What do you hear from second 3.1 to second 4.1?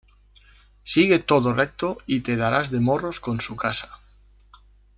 con su casa